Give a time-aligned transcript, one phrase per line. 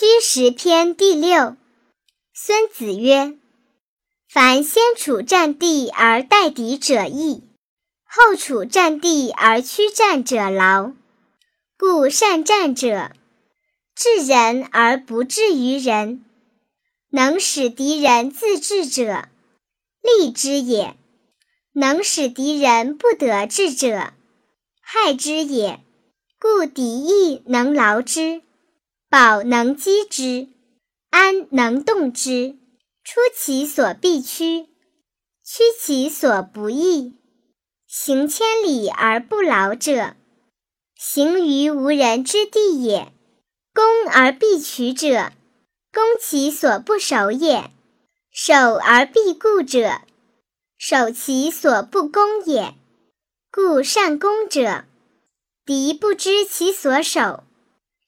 [0.00, 1.56] 虚实篇第六。
[2.32, 3.36] 孙子曰
[4.30, 7.42] ：“凡先处战地而待敌者易，
[8.04, 10.92] 后处战地而驱战者劳。
[11.76, 13.10] 故善战者，
[13.96, 16.20] 治人而不治于人；
[17.10, 19.24] 能使敌人自治者，
[20.00, 20.94] 利之也；
[21.72, 24.12] 能使敌人不得志者，
[24.80, 25.80] 害之也。
[26.38, 28.42] 故敌易能劳之。”
[29.10, 30.48] 保能击之，
[31.08, 32.58] 安能动之。
[33.02, 34.68] 出其所必趋，
[35.42, 37.14] 趋其所不意。
[37.86, 40.14] 行千里而不劳者，
[40.94, 43.10] 行于无人之地也。
[43.72, 45.32] 攻而必取者，
[45.90, 47.70] 攻其所不守也。
[48.30, 50.02] 守而必固者，
[50.76, 52.74] 守其所不攻也。
[53.50, 54.84] 故善攻者，
[55.64, 57.44] 敌不知其所守。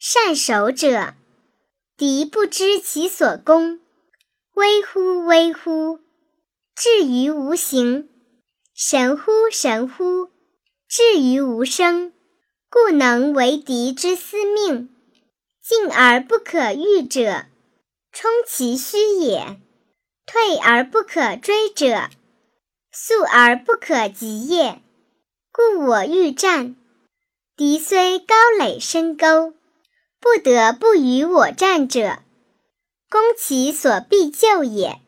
[0.02, 1.12] 善守者，
[1.98, 3.80] 敌不知其所攻，
[4.54, 6.00] 危乎危乎！
[6.74, 8.08] 至于无形，
[8.72, 10.30] 神乎神乎！
[10.88, 12.14] 至于无声，
[12.70, 14.88] 故能为敌之司命。
[15.60, 17.44] 进而不可御者，
[18.10, 19.58] 冲其虚也；
[20.24, 22.08] 退而不可追者，
[22.90, 24.80] 速而不可及也。
[25.52, 26.74] 故我欲战，
[27.54, 29.52] 敌虽高垒深沟。
[30.20, 32.18] 不得不与我战者，
[33.08, 35.00] 攻其所必救也。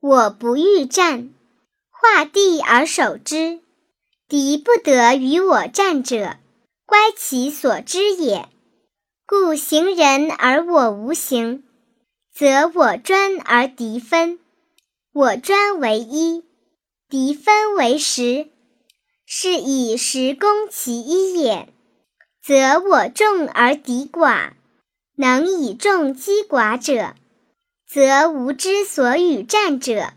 [0.00, 1.34] 我不欲战，
[1.90, 3.60] 画地而守之。
[4.28, 6.36] 敌不得与我战者，
[6.86, 8.48] 乖其所知也。
[9.26, 11.64] 故行人而我无形，
[12.32, 14.38] 则我专而敌分；
[15.12, 16.44] 我专为一，
[17.08, 18.48] 敌分为十，
[19.26, 21.73] 是以十攻其一也。
[22.46, 24.50] 则我众而敌寡，
[25.16, 27.14] 能以众击寡者，
[27.88, 30.12] 则无之所与战者。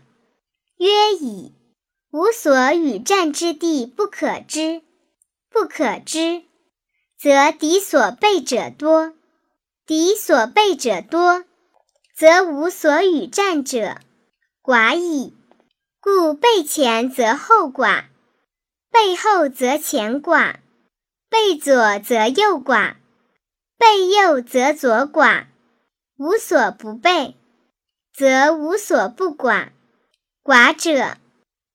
[0.76, 1.54] 曰以
[2.10, 4.82] 无所与战之地不可知，
[5.48, 6.42] 不可知，
[7.18, 9.14] 则敌所备者多；
[9.86, 11.44] 敌所备者多，
[12.14, 13.96] 则无所与战者
[14.62, 15.34] 寡矣。
[15.98, 18.04] 故备前则后寡，
[18.90, 20.56] 备后则前寡。
[21.30, 22.96] 背左则右寡，
[23.76, 25.46] 背右则左寡。
[26.16, 27.36] 无所不备，
[28.12, 29.68] 则无所不寡。
[30.42, 31.16] 寡者，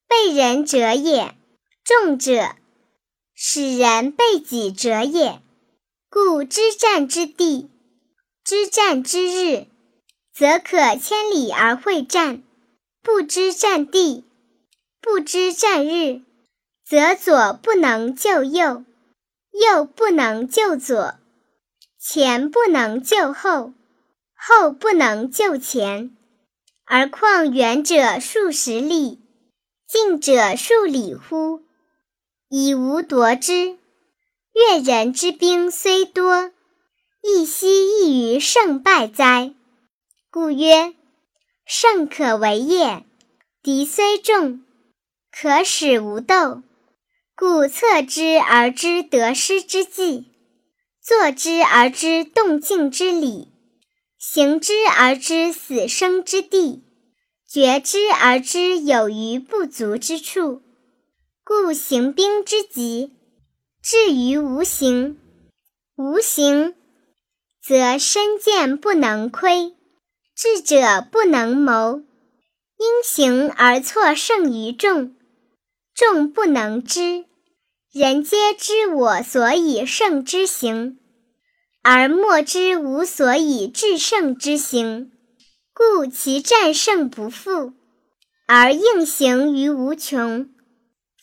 [0.07, 1.35] 背人者也；
[1.83, 2.55] 众者，
[3.33, 5.41] 使人背己者也。
[6.09, 7.69] 故知战之地，
[8.43, 9.67] 知战之日，
[10.33, 12.41] 则可千里而会战；
[13.01, 14.25] 不知战地，
[14.99, 16.21] 不知战日，
[16.85, 18.83] 则左不能救右。
[19.53, 21.15] 右不能救左，
[21.99, 23.73] 前不能救后，
[24.35, 26.17] 后不能救前，
[26.85, 29.21] 而况远者数十里，
[29.87, 31.61] 近者数里乎？
[32.49, 33.77] 以无夺之。
[34.53, 36.51] 越人之兵虽多，
[37.21, 39.53] 亦惜异于胜败哉？
[40.31, 40.93] 故曰：
[41.65, 43.05] 胜可为业，
[43.61, 44.63] 敌虽众，
[45.31, 46.61] 可使无斗。
[47.35, 50.25] 故测之而知得失之计，
[51.01, 53.47] 坐之而知动静之理，
[54.19, 56.83] 行之而知死生之地，
[57.49, 60.61] 决之而知有余不足之处。
[61.43, 63.11] 故行兵之急，
[63.81, 65.17] 至于无形。
[65.95, 66.75] 无形，
[67.61, 69.75] 则身见不能窥，
[70.35, 72.03] 智者不能谋。
[72.77, 75.15] 因行而错胜于众。
[75.95, 77.25] 众不能知，
[77.91, 80.97] 人皆知我所以胜之行，
[81.83, 85.11] 而莫知吾所以制胜之行。
[85.75, 87.73] 故其战胜不复，
[88.47, 90.49] 而应行于无穷。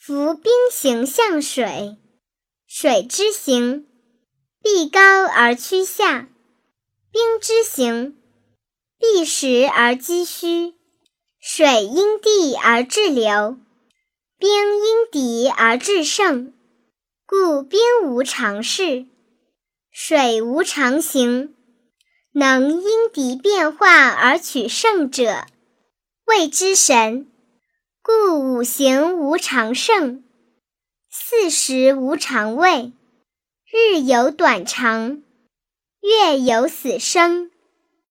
[0.00, 1.97] 夫兵行向水，
[2.66, 3.87] 水之行
[4.62, 6.26] 必高而趋下；
[7.12, 8.16] 兵之行
[8.99, 10.75] 必实而击虚。
[11.40, 13.56] 水因地而制流。
[14.40, 16.54] 兵因敌而制胜，
[17.26, 19.04] 故兵无常势，
[19.90, 21.54] 水无常形。
[22.32, 25.44] 能因敌变化而取胜者，
[26.25, 27.31] 谓之神。
[28.02, 30.25] 故五行无常盛，
[31.10, 32.92] 四时无常位，
[33.70, 35.22] 日有短长，
[36.00, 37.50] 月有死生。